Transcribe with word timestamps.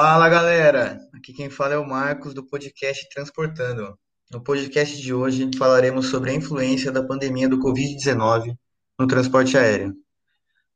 Fala 0.00 0.28
galera, 0.28 0.96
aqui 1.12 1.32
quem 1.32 1.50
fala 1.50 1.74
é 1.74 1.76
o 1.76 1.84
Marcos 1.84 2.32
do 2.32 2.46
podcast 2.46 3.08
Transportando. 3.08 3.98
No 4.30 4.40
podcast 4.40 4.96
de 4.96 5.12
hoje 5.12 5.50
falaremos 5.58 6.06
sobre 6.06 6.30
a 6.30 6.34
influência 6.34 6.92
da 6.92 7.02
pandemia 7.02 7.48
do 7.48 7.58
Covid-19 7.58 8.56
no 8.96 9.08
transporte 9.08 9.58
aéreo. 9.58 9.96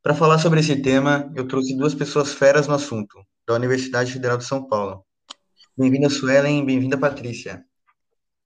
Para 0.03 0.13
falar 0.13 0.41
sobre 0.41 0.59
esse 0.59 0.83
tema, 0.83 1.33
eu 1.37 1.47
trouxe 1.47 1.77
duas 1.77 1.95
pessoas 1.95 2.35
feras 2.35 2.67
no 2.67 2.75
assunto, 2.75 3.25
da 3.47 3.55
Universidade 3.55 4.13
Federal 4.13 4.39
de 4.39 4.45
São 4.45 4.67
Paulo. 4.67 5.07
Bem-vinda 5.79 6.11
Suelen, 6.11 6.67
bem-vinda 6.67 6.99
Patrícia. 6.99 7.65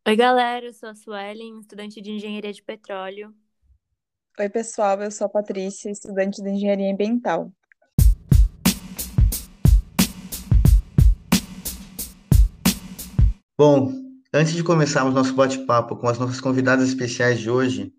Oi 0.06 0.14
galera, 0.14 0.66
eu 0.66 0.74
sou 0.74 0.90
a 0.90 0.94
Suelen, 0.94 1.58
estudante 1.58 2.02
de 2.02 2.10
Engenharia 2.10 2.52
de 2.52 2.62
Petróleo. 2.62 3.34
Oi 4.38 4.48
pessoal, 4.50 5.00
eu 5.00 5.10
sou 5.10 5.26
a 5.26 5.30
Patrícia, 5.30 5.90
estudante 5.90 6.42
de 6.42 6.50
Engenharia 6.50 6.92
Ambiental. 6.92 7.50
Bom, 13.58 13.90
antes 14.34 14.52
de 14.52 14.62
começarmos 14.62 15.14
nosso 15.14 15.32
bate-papo 15.32 15.96
com 15.96 16.06
as 16.06 16.18
nossas 16.18 16.42
convidadas 16.42 16.90
especiais 16.90 17.40
de 17.40 17.48
hoje, 17.48 17.90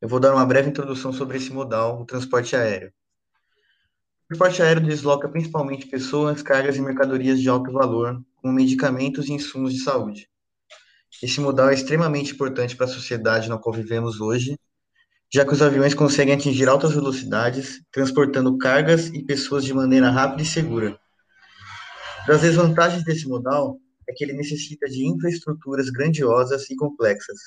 eu 0.00 0.08
vou 0.08 0.18
dar 0.18 0.32
uma 0.32 0.46
breve 0.46 0.70
introdução 0.70 1.12
sobre 1.12 1.36
esse 1.36 1.52
modal, 1.52 2.00
o 2.00 2.06
transporte 2.06 2.56
aéreo. 2.56 2.88
O 4.24 4.28
transporte 4.28 4.62
aéreo 4.62 4.82
desloca 4.82 5.28
principalmente 5.28 5.84
pessoas, 5.84 6.42
cargas 6.42 6.78
e 6.78 6.80
mercadorias 6.80 7.38
de 7.38 7.46
alto 7.46 7.70
valor, 7.70 8.24
como 8.36 8.54
medicamentos 8.54 9.28
e 9.28 9.34
insumos 9.34 9.74
de 9.74 9.80
saúde. 9.80 10.30
Esse 11.22 11.42
modal 11.42 11.68
é 11.68 11.74
extremamente 11.74 12.32
importante 12.32 12.74
para 12.74 12.86
a 12.86 12.88
sociedade 12.88 13.50
na 13.50 13.58
qual 13.58 13.74
vivemos 13.74 14.18
hoje, 14.18 14.58
já 15.30 15.44
que 15.44 15.52
os 15.52 15.60
aviões 15.60 15.92
conseguem 15.92 16.32
atingir 16.32 16.70
altas 16.70 16.92
velocidades, 16.94 17.82
transportando 17.92 18.56
cargas 18.56 19.08
e 19.08 19.22
pessoas 19.22 19.62
de 19.62 19.74
maneira 19.74 20.08
rápida 20.08 20.40
e 20.40 20.46
segura. 20.46 20.98
Das 22.26 22.40
desvantagens 22.40 23.04
desse 23.04 23.28
modal 23.28 23.78
é 24.08 24.12
que 24.12 24.24
ele 24.24 24.32
necessita 24.32 24.86
de 24.88 25.06
infraestruturas 25.06 25.90
grandiosas 25.90 26.68
e 26.70 26.76
complexas, 26.76 27.38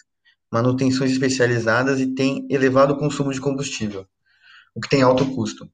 manutenções 0.51 1.11
especializadas 1.11 1.99
e 1.99 2.13
tem 2.13 2.47
elevado 2.49 2.97
consumo 2.97 3.33
de 3.33 3.41
combustível, 3.41 4.05
o 4.73 4.81
que 4.81 4.89
tem 4.89 5.01
alto 5.01 5.25
custo. 5.33 5.69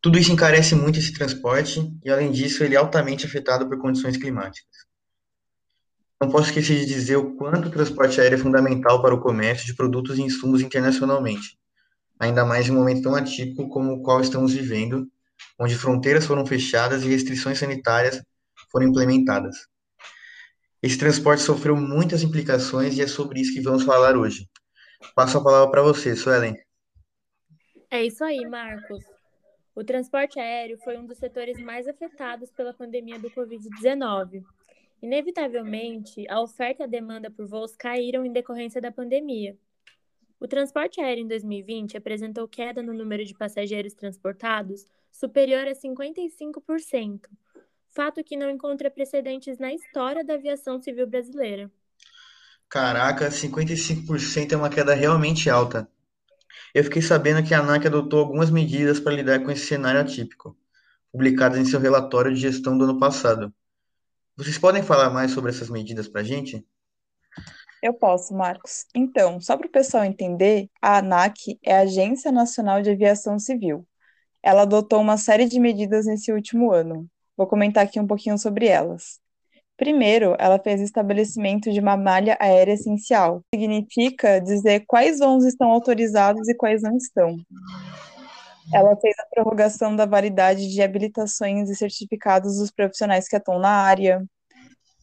Tudo 0.00 0.18
isso 0.18 0.32
encarece 0.32 0.74
muito 0.74 0.98
esse 0.98 1.12
transporte 1.12 1.80
e, 2.04 2.10
além 2.10 2.30
disso, 2.30 2.62
ele 2.62 2.74
é 2.74 2.78
altamente 2.78 3.26
afetado 3.26 3.68
por 3.68 3.78
condições 3.78 4.16
climáticas. 4.16 4.86
Não 6.20 6.30
posso 6.30 6.48
esquecer 6.48 6.80
de 6.80 6.86
dizer 6.86 7.16
o 7.16 7.36
quanto 7.36 7.68
o 7.68 7.70
transporte 7.70 8.20
aéreo 8.20 8.36
é 8.36 8.40
fundamental 8.40 9.00
para 9.00 9.14
o 9.14 9.20
comércio 9.20 9.66
de 9.66 9.74
produtos 9.74 10.18
e 10.18 10.22
insumos 10.22 10.60
internacionalmente, 10.60 11.58
ainda 12.18 12.44
mais 12.44 12.68
em 12.68 12.72
um 12.72 12.74
momento 12.74 13.02
tão 13.02 13.14
atípico 13.14 13.68
como 13.68 13.92
o 13.92 14.02
qual 14.02 14.20
estamos 14.20 14.52
vivendo, 14.52 15.08
onde 15.58 15.76
fronteiras 15.76 16.26
foram 16.26 16.44
fechadas 16.44 17.04
e 17.04 17.08
restrições 17.08 17.58
sanitárias 17.58 18.20
foram 18.70 18.88
implementadas. 18.88 19.56
Esse 20.82 20.98
transporte 20.98 21.42
sofreu 21.42 21.76
muitas 21.76 22.22
implicações 22.22 22.96
e 22.96 23.02
é 23.02 23.06
sobre 23.06 23.40
isso 23.40 23.52
que 23.52 23.60
vamos 23.60 23.82
falar 23.82 24.16
hoje. 24.16 24.48
Passo 25.14 25.38
a 25.38 25.42
palavra 25.42 25.70
para 25.70 25.82
você, 25.82 26.14
Suelen. 26.14 26.56
É 27.90 28.04
isso 28.04 28.22
aí, 28.22 28.46
Marcos. 28.46 29.02
O 29.74 29.82
transporte 29.82 30.38
aéreo 30.38 30.78
foi 30.78 30.98
um 30.98 31.06
dos 31.06 31.18
setores 31.18 31.58
mais 31.60 31.88
afetados 31.88 32.50
pela 32.50 32.74
pandemia 32.74 33.18
do 33.18 33.30
Covid-19. 33.30 34.42
Inevitavelmente, 35.00 36.26
a 36.28 36.40
oferta 36.40 36.82
e 36.82 36.84
a 36.84 36.88
demanda 36.88 37.30
por 37.30 37.46
voos 37.46 37.76
caíram 37.76 38.26
em 38.26 38.32
decorrência 38.32 38.80
da 38.80 38.90
pandemia. 38.90 39.56
O 40.40 40.46
transporte 40.46 41.00
aéreo 41.00 41.24
em 41.24 41.28
2020 41.28 41.96
apresentou 41.96 42.46
queda 42.46 42.82
no 42.82 42.92
número 42.92 43.24
de 43.24 43.34
passageiros 43.34 43.94
transportados 43.94 44.84
superior 45.10 45.66
a 45.66 45.72
55%, 45.72 47.20
fato 47.98 48.22
que 48.22 48.36
não 48.36 48.48
encontra 48.48 48.88
precedentes 48.88 49.58
na 49.58 49.74
história 49.74 50.24
da 50.24 50.34
aviação 50.34 50.80
civil 50.80 51.04
brasileira. 51.04 51.68
Caraca, 52.68 53.28
55% 53.28 54.52
é 54.52 54.56
uma 54.56 54.70
queda 54.70 54.94
realmente 54.94 55.50
alta. 55.50 55.90
Eu 56.72 56.84
fiquei 56.84 57.02
sabendo 57.02 57.44
que 57.44 57.52
a 57.52 57.58
ANAC 57.58 57.88
adotou 57.88 58.20
algumas 58.20 58.50
medidas 58.50 59.00
para 59.00 59.14
lidar 59.14 59.40
com 59.40 59.50
esse 59.50 59.66
cenário 59.66 60.00
atípico, 60.00 60.56
publicadas 61.10 61.58
em 61.58 61.64
seu 61.64 61.80
relatório 61.80 62.32
de 62.32 62.40
gestão 62.40 62.78
do 62.78 62.84
ano 62.84 63.00
passado. 63.00 63.52
Vocês 64.36 64.56
podem 64.56 64.84
falar 64.84 65.10
mais 65.10 65.32
sobre 65.32 65.50
essas 65.50 65.68
medidas 65.68 66.06
para 66.06 66.20
a 66.20 66.24
gente? 66.24 66.64
Eu 67.82 67.94
posso, 67.94 68.32
Marcos. 68.32 68.86
Então, 68.94 69.40
só 69.40 69.56
para 69.56 69.66
o 69.66 69.72
pessoal 69.72 70.04
entender, 70.04 70.70
a 70.80 70.98
ANAC 70.98 71.58
é 71.64 71.76
a 71.76 71.80
Agência 71.80 72.30
Nacional 72.30 72.80
de 72.80 72.90
Aviação 72.90 73.40
Civil. 73.40 73.84
Ela 74.40 74.62
adotou 74.62 75.00
uma 75.00 75.16
série 75.16 75.46
de 75.48 75.58
medidas 75.58 76.06
nesse 76.06 76.30
último 76.30 76.70
ano. 76.70 77.10
Vou 77.38 77.46
comentar 77.46 77.84
aqui 77.84 78.00
um 78.00 78.06
pouquinho 78.06 78.36
sobre 78.36 78.66
elas. 78.66 79.20
Primeiro, 79.76 80.34
ela 80.40 80.58
fez 80.58 80.80
o 80.80 80.84
estabelecimento 80.84 81.70
de 81.70 81.78
uma 81.78 81.96
malha 81.96 82.36
aérea 82.40 82.72
essencial. 82.72 83.42
Significa 83.54 84.40
dizer 84.40 84.82
quais 84.88 85.20
voos 85.20 85.44
estão 85.44 85.70
autorizados 85.70 86.48
e 86.48 86.54
quais 86.56 86.82
não 86.82 86.96
estão. 86.96 87.36
Ela 88.74 88.96
fez 88.96 89.14
a 89.20 89.26
prorrogação 89.32 89.94
da 89.94 90.04
validade 90.04 90.68
de 90.68 90.82
habilitações 90.82 91.70
e 91.70 91.76
certificados 91.76 92.58
dos 92.58 92.72
profissionais 92.72 93.28
que 93.28 93.36
atuam 93.36 93.60
na 93.60 93.70
área. 93.70 94.20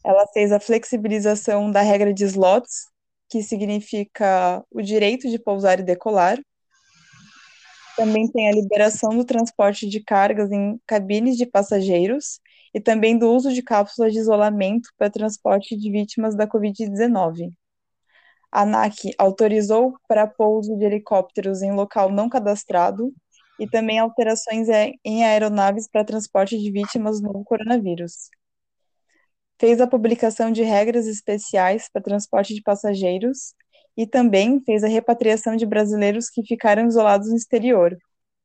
Ela 0.04 0.28
fez 0.34 0.52
a 0.52 0.60
flexibilização 0.60 1.72
da 1.72 1.82
regra 1.82 2.14
de 2.14 2.26
slots, 2.26 2.90
que 3.30 3.42
significa 3.42 4.62
o 4.70 4.82
direito 4.82 5.30
de 5.30 5.40
pousar 5.40 5.80
e 5.80 5.84
decolar. 5.84 6.38
Também 7.96 8.30
tem 8.30 8.50
a 8.50 8.52
liberação 8.52 9.16
do 9.16 9.24
transporte 9.24 9.88
de 9.88 10.04
cargas 10.04 10.52
em 10.52 10.80
cabines 10.86 11.38
de 11.38 11.46
passageiros 11.46 12.40
e 12.74 12.80
também 12.82 13.18
do 13.18 13.32
uso 13.32 13.54
de 13.54 13.64
cápsulas 13.64 14.12
de 14.12 14.20
isolamento 14.20 14.90
para 14.98 15.10
transporte 15.10 15.78
de 15.78 15.90
vítimas 15.90 16.36
da 16.36 16.46
Covid-19. 16.46 17.52
A 18.52 18.62
ANAC 18.62 19.14
autorizou 19.18 19.94
para 20.08 20.28
pouso 20.28 20.78
de 20.78 20.86
helicópteros 20.86 21.62
em 21.62 21.72
local 21.72 22.12
não 22.12 22.28
cadastrado 22.30 23.14
e 23.60 23.68
também 23.68 24.00
alterações 24.00 24.68
em 25.04 25.24
aeronaves 25.24 25.88
para 25.90 26.04
transporte 26.04 26.58
de 26.58 26.72
vítimas 26.72 27.22
do 27.22 27.28
novo 27.28 27.46
coronavírus. 27.46 28.30
Fez 29.58 29.80
a 29.80 29.88
publicação 29.88 30.52
de 30.52 30.64
regras 30.64 31.08
especiais 31.08 31.90
para 31.92 32.02
transporte 32.02 32.54
de 32.54 32.62
passageiros 32.62 33.54
e 33.98 34.06
também 34.06 34.62
fez 34.62 34.84
a 34.84 34.88
repatriação 34.88 35.56
de 35.56 35.66
brasileiros 35.66 36.30
que 36.30 36.44
ficaram 36.44 36.88
isolados 36.88 37.30
no 37.30 37.36
exterior. 37.36 37.98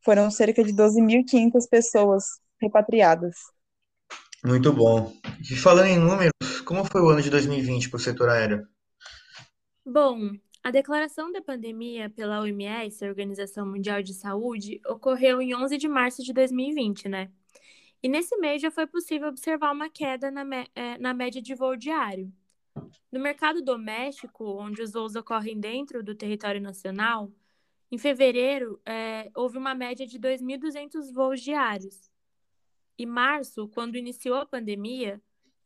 Foram 0.05 0.31
cerca 0.31 0.63
de 0.63 0.73
12.500 0.73 1.69
pessoas 1.69 2.25
repatriadas. 2.61 3.37
Muito 4.45 4.73
bom. 4.73 5.13
E 5.51 5.57
falando 5.57 5.87
em 5.87 5.99
números, 5.99 6.61
como 6.65 6.85
foi 6.85 7.03
o 7.03 7.09
ano 7.09 7.21
de 7.21 7.31
2020 7.31 7.91
para 7.91 7.97
o 7.97 8.01
setor 8.01 8.29
aéreo? 8.29 8.67
Bom, 9.85 10.31
a 10.63 10.71
declaração 10.71 11.33
da 11.33 11.43
pandemia 11.43 12.09
pela 12.11 12.41
OMS, 12.41 13.05
a 13.05 13.09
Organização 13.09 13.67
Mundial 13.67 14.03
de 14.03 14.15
Saúde, 14.15 14.81
ocorreu 14.87 15.43
em 15.43 15.55
11 15.55 15.77
de 15.77 15.89
março 15.89 16.23
de 16.23 16.33
2020, 16.33 17.09
né? 17.09 17.31
E 18.03 18.09
nesse 18.09 18.37
mês 18.37 18.63
já 18.63 18.71
foi 18.71 18.87
possível 18.87 19.29
observar 19.29 19.73
uma 19.73 19.91
queda 19.91 20.31
na, 20.31 20.43
eh, 20.75 20.99
na 20.99 21.13
média 21.13 21.43
de 21.43 21.55
voo 21.55 21.77
diário. 21.77 22.33
No 23.11 23.21
mercado 23.21 23.63
doméstico, 23.63 24.45
onde 24.45 24.83
os 24.83 24.93
voos 24.93 25.17
ocorrem 25.17 25.59
dentro 25.59 26.03
do 26.03 26.15
território 26.15 26.61
nacional, 26.61 27.33
em 27.91 27.99
fevereiro 27.99 28.81
é, 28.87 29.31
houve 29.35 29.59
uma 29.59 29.75
média 29.75 30.07
de 30.07 30.19
2.200 30.19 31.13
voos 31.13 31.41
diários. 31.41 32.11
Em 32.97 33.07
março, 33.07 33.69
quando 33.69 33.97
iniciou 33.97 34.37
a 34.37 34.47
pandemia, 34.47 35.21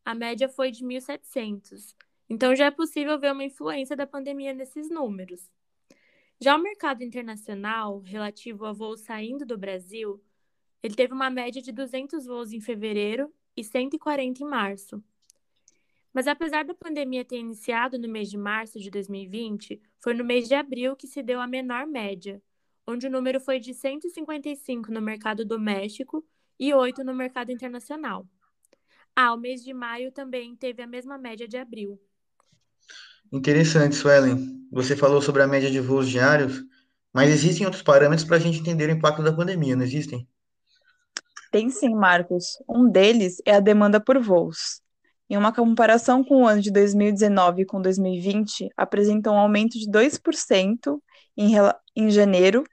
a 0.04 0.14
média 0.14 0.48
foi 0.48 0.70
de 0.70 0.84
1.700. 0.84 1.94
Então 2.28 2.56
já 2.56 2.66
é 2.66 2.70
possível 2.70 3.18
ver 3.18 3.32
uma 3.32 3.44
influência 3.44 3.94
da 3.94 4.06
pandemia 4.06 4.54
nesses 4.54 4.88
números. 4.88 5.50
Já 6.40 6.56
o 6.56 6.62
mercado 6.62 7.02
internacional, 7.02 8.00
relativo 8.00 8.66
a 8.66 8.72
voos 8.72 9.00
saindo 9.00 9.44
do 9.44 9.58
Brasil, 9.58 10.22
ele 10.82 10.94
teve 10.94 11.12
uma 11.12 11.30
média 11.30 11.62
de 11.62 11.72
200 11.72 12.26
voos 12.26 12.52
em 12.52 12.60
fevereiro 12.60 13.32
e 13.56 13.62
140 13.62 14.42
em 14.42 14.46
março. 14.46 15.02
Mas 16.14 16.28
apesar 16.28 16.64
da 16.64 16.72
pandemia 16.72 17.24
ter 17.24 17.38
iniciado 17.38 17.98
no 17.98 18.08
mês 18.08 18.30
de 18.30 18.38
março 18.38 18.78
de 18.78 18.88
2020, 18.88 19.82
foi 20.00 20.14
no 20.14 20.24
mês 20.24 20.46
de 20.46 20.54
abril 20.54 20.94
que 20.94 21.08
se 21.08 21.20
deu 21.24 21.40
a 21.40 21.46
menor 21.48 21.88
média, 21.88 22.40
onde 22.86 23.08
o 23.08 23.10
número 23.10 23.40
foi 23.40 23.58
de 23.58 23.74
155 23.74 24.92
no 24.92 25.02
mercado 25.02 25.44
doméstico 25.44 26.24
e 26.56 26.72
8 26.72 27.02
no 27.02 27.12
mercado 27.12 27.50
internacional. 27.50 28.28
Ah, 29.16 29.34
o 29.34 29.36
mês 29.36 29.64
de 29.64 29.74
maio 29.74 30.12
também 30.12 30.54
teve 30.54 30.80
a 30.82 30.86
mesma 30.86 31.18
média 31.18 31.48
de 31.48 31.56
abril. 31.56 32.00
Interessante, 33.32 33.96
Suelen. 33.96 34.68
Você 34.70 34.94
falou 34.94 35.20
sobre 35.20 35.42
a 35.42 35.48
média 35.48 35.70
de 35.70 35.80
voos 35.80 36.08
diários, 36.08 36.62
mas 37.12 37.30
existem 37.30 37.66
outros 37.66 37.82
parâmetros 37.82 38.26
para 38.26 38.36
a 38.36 38.40
gente 38.40 38.60
entender 38.60 38.88
o 38.88 38.92
impacto 38.92 39.22
da 39.22 39.32
pandemia, 39.32 39.74
não 39.74 39.82
existem? 39.82 40.28
Tem 41.50 41.70
sim, 41.70 41.92
Marcos. 41.92 42.56
Um 42.68 42.88
deles 42.88 43.42
é 43.44 43.54
a 43.54 43.60
demanda 43.60 44.00
por 44.00 44.20
voos. 44.20 44.83
Em 45.28 45.36
uma 45.36 45.52
comparação 45.52 46.22
com 46.22 46.42
o 46.42 46.46
ano 46.46 46.60
de 46.60 46.70
2019 46.70 47.64
com 47.64 47.80
2020, 47.80 48.68
apresenta 48.76 49.30
um 49.30 49.38
aumento 49.38 49.78
de 49.78 49.90
2% 49.90 51.00
em, 51.36 51.52
em 51.96 52.10
janeiro 52.10 52.64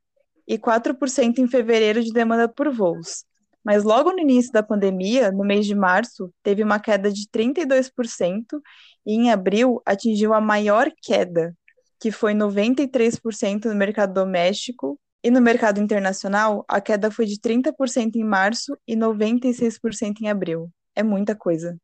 e 0.48 0.58
4% 0.58 1.40
em 1.40 1.48
fevereiro 1.48 2.04
de 2.04 2.12
demanda 2.12 2.50
por 2.50 2.70
voos. 2.70 3.24
Mas 3.64 3.84
logo 3.84 4.12
no 4.12 4.20
início 4.20 4.52
da 4.52 4.64
pandemia, 4.64 5.32
no 5.32 5.46
mês 5.46 5.66
de 5.66 5.76
março, 5.76 6.34
teve 6.44 6.64
uma 6.64 6.80
queda 6.80 7.12
de 7.12 7.28
32% 7.30 8.62
e 9.06 9.14
em 9.14 9.32
abril 9.32 9.82
atingiu 9.86 10.34
a 10.34 10.42
maior 10.42 10.92
queda, 11.02 11.56
que 12.00 12.12
foi 12.12 12.34
93% 12.34 13.66
no 13.66 13.76
mercado 13.76 14.14
doméstico 14.14 15.00
e 15.24 15.30
no 15.30 15.40
mercado 15.40 15.80
internacional, 15.80 16.66
a 16.68 16.82
queda 16.82 17.12
foi 17.12 17.28
de 17.28 17.40
30% 17.40 18.16
em 18.16 18.24
março 18.24 18.76
e 18.88 18.96
96% 18.96 20.22
em 20.22 20.30
abril. 20.30 20.70
É 20.96 21.04
muita 21.04 21.36
coisa. 21.36 21.78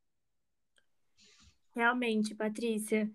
Realmente, 1.77 2.33
Patrícia. 2.33 3.07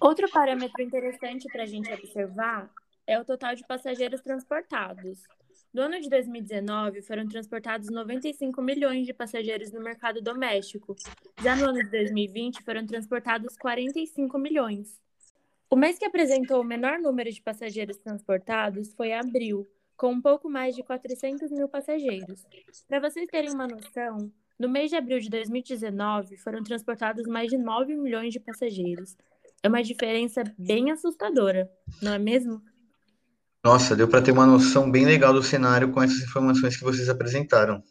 Outro 0.00 0.30
parâmetro 0.30 0.80
interessante 0.80 1.48
para 1.50 1.64
a 1.64 1.66
gente 1.66 1.92
observar 1.92 2.72
é 3.04 3.18
o 3.18 3.24
total 3.24 3.56
de 3.56 3.66
passageiros 3.66 4.20
transportados. 4.20 5.24
No 5.72 5.82
ano 5.82 6.00
de 6.00 6.08
2019, 6.08 7.02
foram 7.02 7.26
transportados 7.26 7.90
95 7.90 8.62
milhões 8.62 9.06
de 9.06 9.12
passageiros 9.12 9.72
no 9.72 9.82
mercado 9.82 10.22
doméstico. 10.22 10.94
Já 11.42 11.56
no 11.56 11.70
ano 11.70 11.82
de 11.82 11.90
2020, 11.90 12.62
foram 12.62 12.86
transportados 12.86 13.56
45 13.56 14.38
milhões. 14.38 14.96
O 15.68 15.74
mês 15.74 15.98
que 15.98 16.04
apresentou 16.04 16.60
o 16.60 16.64
menor 16.64 17.00
número 17.00 17.32
de 17.32 17.42
passageiros 17.42 17.96
transportados 17.96 18.94
foi 18.94 19.12
abril, 19.12 19.66
com 19.96 20.12
um 20.12 20.22
pouco 20.22 20.48
mais 20.48 20.76
de 20.76 20.84
400 20.84 21.50
mil 21.50 21.68
passageiros. 21.68 22.46
Para 22.86 23.00
vocês 23.00 23.26
terem 23.26 23.50
uma 23.50 23.66
noção, 23.66 24.30
no 24.58 24.68
mês 24.68 24.90
de 24.90 24.96
abril 24.96 25.18
de 25.18 25.28
2019 25.28 26.36
foram 26.36 26.62
transportados 26.62 27.26
mais 27.26 27.50
de 27.50 27.58
9 27.58 27.94
milhões 27.96 28.32
de 28.32 28.40
passageiros. 28.40 29.16
É 29.62 29.68
uma 29.68 29.82
diferença 29.82 30.44
bem 30.58 30.90
assustadora, 30.90 31.70
não 32.00 32.12
é 32.12 32.18
mesmo? 32.18 32.62
Nossa, 33.64 33.96
deu 33.96 34.06
para 34.06 34.20
ter 34.20 34.30
uma 34.30 34.46
noção 34.46 34.90
bem 34.90 35.06
legal 35.06 35.32
do 35.32 35.42
cenário 35.42 35.90
com 35.90 36.02
essas 36.02 36.20
informações 36.20 36.76
que 36.76 36.84
vocês 36.84 37.08
apresentaram. 37.08 37.82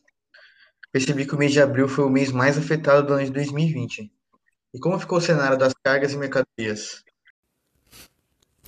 Percebi 0.92 1.26
que 1.26 1.34
o 1.34 1.38
mês 1.38 1.52
de 1.52 1.60
abril 1.60 1.88
foi 1.88 2.06
o 2.06 2.10
mês 2.10 2.32
mais 2.32 2.58
afetado 2.58 3.08
do 3.08 3.14
ano 3.14 3.26
de 3.26 3.32
2020. 3.32 4.12
E 4.74 4.80
como 4.80 5.00
ficou 5.00 5.18
o 5.18 5.22
cenário 5.22 5.58
das 5.58 5.74
cargas 5.84 6.14
e 6.14 6.18
mercadorias? 6.18 7.04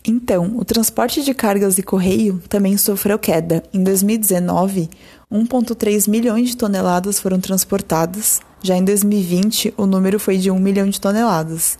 Então, 0.07 0.55
o 0.57 0.63
transporte 0.63 1.23
de 1.23 1.33
cargas 1.33 1.79
e 1.79 1.83
correio 1.83 2.39
também 2.47 2.77
sofreu 2.77 3.17
queda. 3.17 3.63
Em 3.73 3.83
2019, 3.83 4.89
1,3 5.31 6.09
milhões 6.09 6.49
de 6.49 6.57
toneladas 6.57 7.19
foram 7.19 7.39
transportadas. 7.39 8.41
Já 8.61 8.75
em 8.75 8.83
2020, 8.83 9.73
o 9.75 9.85
número 9.85 10.19
foi 10.19 10.37
de 10.37 10.51
1 10.51 10.59
milhão 10.59 10.89
de 10.89 11.01
toneladas. 11.01 11.77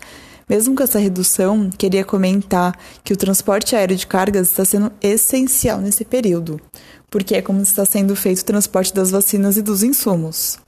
Mesmo 0.48 0.76
com 0.76 0.84
essa 0.84 1.00
redução, 1.00 1.70
queria 1.76 2.06
comentar 2.06 2.78
que 3.04 3.14
o 3.14 3.18
transporte 3.18 3.76
aéreo 3.76 3.98
de 3.98 4.06
cargas 4.06 4.50
está 4.50 4.64
sendo 4.64 4.92
essencial 5.02 5.80
nesse 5.80 6.06
período, 6.06 6.60
porque 7.10 7.36
é 7.36 7.42
como 7.42 7.62
está 7.62 7.84
sendo 7.84 8.16
feito 8.16 8.42
o 8.42 8.46
transporte 8.46 8.94
das 8.94 9.10
vacinas 9.10 9.58
e 9.58 9.62
dos 9.62 9.82
insumos. 9.82 10.60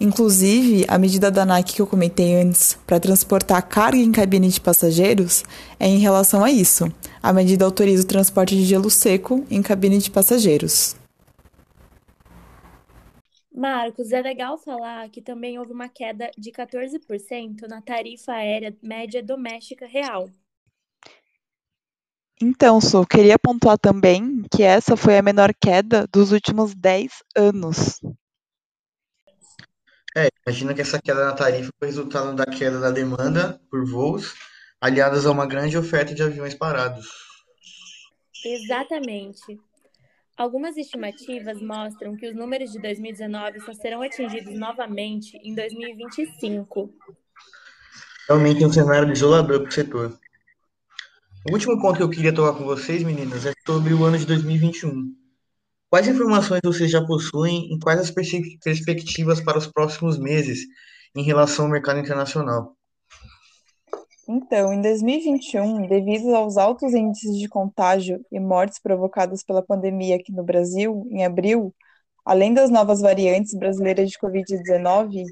Inclusive, 0.00 0.84
a 0.88 0.98
medida 0.98 1.30
da 1.30 1.46
Nike 1.46 1.74
que 1.74 1.82
eu 1.82 1.86
comentei 1.86 2.34
antes 2.34 2.76
para 2.86 3.00
transportar 3.00 3.62
carga 3.62 3.96
em 3.96 4.12
cabine 4.12 4.48
de 4.48 4.60
passageiros 4.60 5.44
é 5.78 5.88
em 5.88 5.98
relação 5.98 6.44
a 6.44 6.50
isso. 6.50 6.92
A 7.22 7.32
medida 7.32 7.64
autoriza 7.64 8.02
o 8.02 8.06
transporte 8.06 8.56
de 8.56 8.64
gelo 8.64 8.90
seco 8.90 9.44
em 9.50 9.62
cabine 9.62 9.98
de 9.98 10.10
passageiros. 10.10 10.96
Marcos, 13.54 14.10
é 14.10 14.20
legal 14.20 14.58
falar 14.58 15.08
que 15.10 15.22
também 15.22 15.60
houve 15.60 15.72
uma 15.72 15.88
queda 15.88 16.28
de 16.36 16.50
14% 16.50 17.68
na 17.68 17.80
tarifa 17.80 18.32
aérea 18.32 18.76
média 18.82 19.22
doméstica 19.22 19.86
real. 19.86 20.28
Então, 22.42 22.80
Su, 22.80 23.06
queria 23.06 23.38
pontuar 23.38 23.78
também 23.78 24.42
que 24.52 24.64
essa 24.64 24.96
foi 24.96 25.16
a 25.16 25.22
menor 25.22 25.54
queda 25.54 26.04
dos 26.12 26.32
últimos 26.32 26.74
10 26.74 27.12
anos. 27.36 28.00
É, 30.16 30.28
imagina 30.44 30.74
que 30.74 30.80
essa 30.80 31.00
queda 31.00 31.24
na 31.24 31.32
tarifa 31.32 31.70
foi 31.78 31.86
resultado 31.86 32.34
da 32.34 32.46
queda 32.46 32.80
da 32.80 32.90
demanda 32.90 33.60
por 33.70 33.88
voos, 33.88 34.34
aliadas 34.80 35.26
a 35.26 35.30
uma 35.30 35.46
grande 35.46 35.78
oferta 35.78 36.12
de 36.12 36.24
aviões 36.24 36.54
parados. 36.54 37.06
Exatamente. 38.44 39.60
Algumas 40.36 40.76
estimativas 40.76 41.62
mostram 41.62 42.16
que 42.16 42.28
os 42.28 42.34
números 42.34 42.72
de 42.72 42.80
2019 42.80 43.60
só 43.60 43.72
serão 43.72 44.02
atingidos 44.02 44.58
novamente 44.58 45.36
em 45.44 45.54
2025. 45.54 46.92
Realmente 48.28 48.64
é 48.64 48.66
um 48.66 48.72
cenário 48.72 49.12
desolador 49.12 49.60
para 49.60 49.68
o 49.68 49.72
setor. 49.72 50.18
O 51.48 51.52
último 51.52 51.80
ponto 51.80 51.98
que 51.98 52.02
eu 52.02 52.10
queria 52.10 52.34
tocar 52.34 52.58
com 52.58 52.64
vocês, 52.64 53.04
meninas, 53.04 53.46
é 53.46 53.52
sobre 53.64 53.94
o 53.94 54.02
ano 54.02 54.18
de 54.18 54.26
2021. 54.26 55.14
Quais 55.88 56.08
informações 56.08 56.60
vocês 56.64 56.90
já 56.90 57.04
possuem 57.04 57.72
e 57.72 57.78
quais 57.78 58.00
as 58.00 58.10
perspectivas 58.10 59.40
para 59.40 59.58
os 59.58 59.68
próximos 59.68 60.18
meses 60.18 60.66
em 61.14 61.22
relação 61.22 61.66
ao 61.66 61.70
mercado 61.70 62.00
internacional? 62.00 62.76
Então, 64.28 64.72
em 64.72 64.80
2021, 64.80 65.86
devido 65.86 66.34
aos 66.34 66.56
altos 66.56 66.94
índices 66.94 67.36
de 67.38 67.48
contágio 67.48 68.24
e 68.32 68.40
mortes 68.40 68.78
provocadas 68.78 69.44
pela 69.44 69.62
pandemia 69.62 70.16
aqui 70.16 70.32
no 70.32 70.42
Brasil, 70.42 71.06
em 71.10 71.24
abril, 71.24 71.74
além 72.24 72.54
das 72.54 72.70
novas 72.70 73.00
variantes 73.00 73.54
brasileiras 73.54 74.10
de 74.10 74.18
Covid-19, 74.18 75.24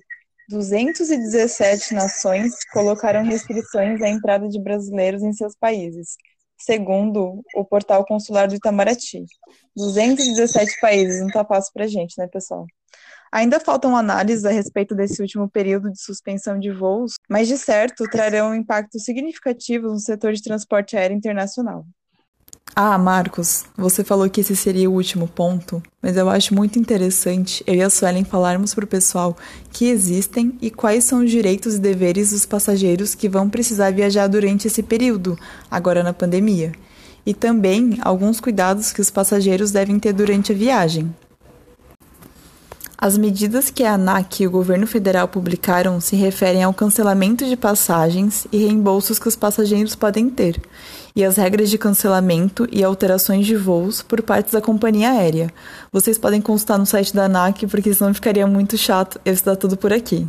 217 0.49 1.95
nações 1.95 2.53
colocaram 2.73 3.25
restrições 3.25 4.03
à 4.03 4.09
entrada 4.09 4.47
de 4.49 4.61
brasileiros 4.61 5.23
em 5.23 5.33
seus 5.33 5.57
países, 5.57 6.17
segundo 6.59 7.43
o 7.57 7.65
portal 7.65 8.05
consular 8.05 8.47
do 8.47 8.57
Itamaraty. 8.57 9.25
217 9.75 10.81
países, 10.81 11.21
não 11.23 11.29
tá 11.29 11.45
fácil 11.45 11.73
pra 11.73 11.87
gente, 11.87 12.19
né, 12.19 12.29
pessoal? 12.29 12.67
Ainda 13.33 13.59
faltam 13.59 13.97
análises 13.97 14.45
a 14.45 14.51
respeito 14.51 14.95
desse 14.95 15.23
último 15.23 15.49
período 15.49 15.91
de 15.91 15.99
suspensão 15.99 16.59
de 16.59 16.71
voos, 16.71 17.15
mas 17.31 17.49
de 17.49 17.57
certo 17.57 18.05
trarão 18.05 18.55
impactos 18.55 19.05
significativos 19.05 19.91
no 19.91 19.99
setor 19.99 20.35
de 20.35 20.43
transporte 20.43 20.99
aéreo 20.99 21.17
internacional. 21.17 21.87
Ah, 22.77 22.97
Marcos, 22.99 23.65
você 23.77 24.05
falou 24.05 24.29
que 24.31 24.41
esse 24.41 24.55
seria 24.55 24.89
o 24.89 24.95
último 24.95 25.27
ponto, 25.27 25.83
mas 26.01 26.17
eu 26.17 26.29
acho 26.29 26.55
muito 26.55 26.79
interessante 26.79 27.63
eu 27.67 27.75
e 27.75 27.83
a 27.83 27.91
Suelen 27.91 28.25
falarmos 28.25 28.75
para 28.75 28.85
o 28.85 28.89
pessoal 28.89 29.37
que 29.71 29.87
existem 29.87 30.57
e 30.61 30.71
quais 30.71 31.05
são 31.05 31.23
os 31.23 31.31
direitos 31.31 31.75
e 31.75 31.79
deveres 31.79 32.31
dos 32.31 32.47
passageiros 32.47 33.15
que 33.15 33.29
vão 33.29 33.49
precisar 33.49 33.93
viajar 33.93 34.27
durante 34.27 34.67
esse 34.67 34.83
período, 34.83 35.39
agora 35.71 36.03
na 36.03 36.15
pandemia, 36.15 36.73
e 37.27 37.35
também 37.35 37.99
alguns 38.01 38.41
cuidados 38.41 38.93
que 38.93 39.01
os 39.01 39.11
passageiros 39.11 39.71
devem 39.71 39.99
ter 39.99 40.13
durante 40.15 40.53
a 40.53 40.55
viagem. 40.55 41.15
As 43.05 43.19
medidas 43.19 43.69
que 43.69 43.83
a 43.83 43.95
ANAC 43.95 44.45
e 44.45 44.47
o 44.47 44.51
governo 44.53 44.87
federal 44.87 45.27
publicaram 45.27 46.01
se 46.01 46.15
referem 46.15 46.63
ao 46.63 46.73
cancelamento 46.73 47.45
de 47.45 47.57
passagens 47.57 48.47
e 48.53 48.59
reembolsos 48.59 49.19
que 49.19 49.27
os 49.27 49.35
passageiros 49.35 49.97
podem 49.97 50.31
ter, 50.31 50.63
e 51.17 51.25
as 51.25 51.37
regras 51.37 51.69
de 51.69 51.77
cancelamento 51.77 52.65
e 52.71 52.85
alterações 52.85 53.45
de 53.45 53.57
voos 53.57 54.03
por 54.03 54.23
parte 54.23 54.53
da 54.53 54.61
companhia 54.61 55.11
aérea. 55.11 55.53
Vocês 55.91 56.17
podem 56.17 56.41
consultar 56.41 56.79
no 56.79 56.87
site 56.87 57.13
da 57.13 57.25
ANAC, 57.25 57.67
porque 57.67 57.93
senão 57.93 58.15
ficaria 58.15 58.47
muito 58.47 58.79
chato 58.79 59.21
eu 59.25 59.33
estudar 59.33 59.57
tudo 59.57 59.77
por 59.77 59.93
aqui. 59.93 60.25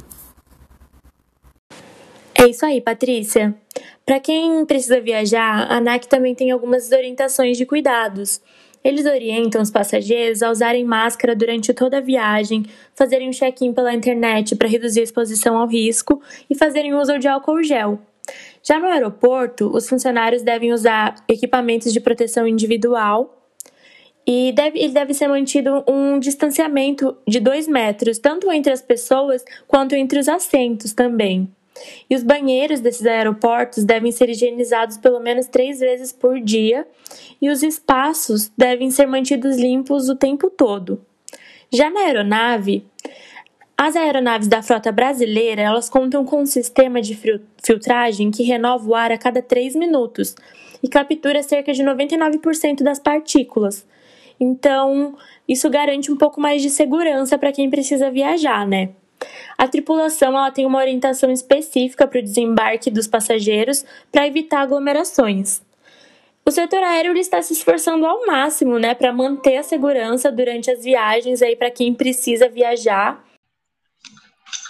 É 2.34 2.48
isso 2.48 2.66
aí, 2.66 2.82
Patrícia. 2.82 3.54
Para 4.04 4.20
quem 4.20 4.66
precisa 4.66 5.00
viajar, 5.00 5.68
a 5.72 5.78
ANAC 5.78 6.08
também 6.08 6.34
tem 6.34 6.50
algumas 6.50 6.92
orientações 6.92 7.56
de 7.56 7.68
cuidados. 7.68 8.42
Eles 8.84 9.06
orientam 9.06 9.62
os 9.62 9.72
passageiros 9.72 10.44
a 10.44 10.52
usarem 10.52 10.84
máscara 10.84 11.36
durante 11.36 11.74
toda 11.74 12.00
a 12.00 12.02
viagem, 12.02 12.66
fazerem 12.94 13.30
um 13.30 13.32
check-in 13.32 13.74
pela 13.74 13.94
internet 13.94 14.56
para 14.56 14.68
reduzir 14.68 15.00
a 15.00 15.04
exposição 15.04 15.58
ao 15.58 15.68
risco 15.68 16.22
e 16.50 16.56
fazerem 16.56 16.94
uso 16.94 17.18
de 17.18 17.28
álcool 17.28 17.64
gel. 17.64 18.00
Já 18.62 18.80
no 18.80 18.88
aeroporto, 18.88 19.70
os 19.74 19.88
funcionários 19.88 20.42
devem 20.42 20.74
usar 20.74 21.16
equipamentos 21.28 21.94
de 21.94 22.00
proteção 22.00 22.48
individual 22.48 23.40
e 24.26 24.54
deve, 24.54 24.88
deve 24.90 25.14
ser 25.14 25.28
mantido 25.28 25.84
um 25.88 26.18
distanciamento 26.20 27.16
de 27.28 27.40
dois 27.40 27.68
metros, 27.68 28.18
tanto 28.18 28.52
entre 28.52 28.72
as 28.72 28.82
pessoas 28.82 29.44
quanto 29.68 29.96
entre 29.96 30.20
os 30.20 30.30
assentos 30.30 30.94
também. 30.94 31.50
E 32.10 32.16
os 32.16 32.24
banheiros 32.24 32.80
desses 32.80 33.06
aeroportos 33.06 33.84
devem 33.84 34.12
ser 34.12 34.30
higienizados 34.30 34.98
pelo 34.98 35.20
menos 35.20 35.48
três 35.48 35.80
vezes 35.80 36.12
por 36.12 36.40
dia 36.40 36.88
e 37.42 37.50
os 37.50 37.64
espaços 37.64 38.52
devem 38.58 38.92
ser 38.92 39.08
mantidos 39.08 39.58
limpos 39.58 40.10
o 40.10 40.16
tempo 40.16 40.50
todo. 40.50 41.04
Já 41.72 41.90
na 41.90 42.02
aeronave, 42.02 42.86
as 43.76 43.96
aeronaves 43.96 44.48
da 44.48 44.62
frota 44.62 44.92
brasileira 44.92 45.62
elas 45.62 45.90
contam 45.90 46.24
com 46.24 46.42
um 46.42 46.46
sistema 46.46 47.02
de 47.02 47.20
filtragem 47.64 48.30
que 48.30 48.44
renova 48.44 48.88
o 48.88 48.96
ar 48.96 49.12
a 49.12 49.18
cada 49.18 49.42
três 49.42 49.76
minutos 49.76 50.36
e 50.84 50.88
captura 50.88 51.42
cerca 51.42 51.74
de 51.74 51.84
99% 51.84 52.84
das 52.84 53.00
partículas. 53.00 53.88
Então, 54.40 55.16
isso 55.48 55.70
garante 55.70 56.12
um 56.12 56.18
pouco 56.18 56.40
mais 56.40 56.62
de 56.62 56.70
segurança 56.70 57.38
para 57.38 57.52
quem 57.52 57.70
precisa 57.70 58.12
viajar, 58.12 58.68
né? 58.68 58.90
A 59.58 59.68
tripulação 59.68 60.30
ela 60.30 60.52
tem 60.52 60.66
uma 60.66 60.80
orientação 60.80 61.32
específica 61.32 62.08
para 62.08 62.20
o 62.20 62.24
desembarque 62.24 62.90
dos 62.90 63.08
passageiros 63.08 63.86
para 64.12 64.28
evitar 64.28 64.62
aglomerações. 64.62 65.62
O 66.46 66.52
setor 66.52 66.84
aéreo 66.84 67.16
está 67.16 67.42
se 67.42 67.54
esforçando 67.54 68.06
ao 68.06 68.26
máximo, 68.26 68.78
né, 68.78 68.94
para 68.94 69.14
manter 69.14 69.58
a 69.58 69.64
segurança 69.64 70.30
durante 70.32 70.70
as 70.70 70.84
viagens 70.84 71.40
para 71.58 71.72
quem 71.72 71.94
precisa 71.94 72.50
viajar. 72.50 73.24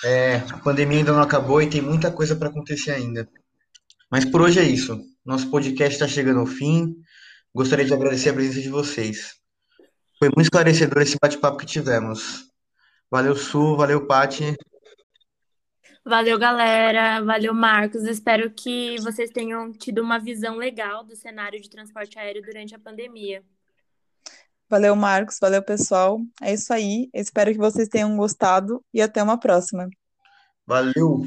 É, 0.03 0.35
a 0.51 0.57
pandemia 0.57 0.99
ainda 0.99 1.13
não 1.13 1.21
acabou 1.21 1.61
e 1.61 1.69
tem 1.69 1.81
muita 1.81 2.11
coisa 2.11 2.35
para 2.35 2.49
acontecer 2.49 2.91
ainda. 2.91 3.27
Mas 4.11 4.25
por 4.25 4.41
hoje 4.41 4.59
é 4.59 4.63
isso. 4.63 4.99
Nosso 5.25 5.49
podcast 5.49 5.95
está 5.95 6.07
chegando 6.07 6.41
ao 6.41 6.45
fim. 6.45 6.95
Gostaria 7.55 7.85
de 7.85 7.93
agradecer 7.93 8.29
a 8.29 8.33
presença 8.33 8.61
de 8.61 8.69
vocês. 8.69 9.35
Foi 10.19 10.27
muito 10.27 10.43
esclarecedor 10.43 11.01
esse 11.01 11.17
bate-papo 11.19 11.57
que 11.57 11.65
tivemos. 11.65 12.45
Valeu, 13.09 13.35
Su, 13.35 13.75
valeu, 13.75 14.05
Pati. 14.05 14.55
Valeu, 16.05 16.37
galera. 16.37 17.23
Valeu, 17.23 17.53
Marcos. 17.53 18.03
Espero 18.03 18.51
que 18.51 18.99
vocês 19.01 19.29
tenham 19.29 19.71
tido 19.71 20.01
uma 20.01 20.19
visão 20.19 20.57
legal 20.57 21.03
do 21.03 21.15
cenário 21.15 21.61
de 21.61 21.69
transporte 21.69 22.19
aéreo 22.19 22.41
durante 22.41 22.75
a 22.75 22.79
pandemia. 22.79 23.41
Valeu, 24.69 24.95
Marcos. 24.97 25.37
Valeu, 25.39 25.63
pessoal. 25.63 26.19
É 26.41 26.53
isso 26.53 26.73
aí. 26.73 27.09
Espero 27.13 27.53
que 27.53 27.57
vocês 27.57 27.87
tenham 27.87 28.17
gostado 28.17 28.83
e 28.93 29.01
até 29.01 29.23
uma 29.23 29.39
próxima. 29.39 29.89
Valeu. 30.65 31.21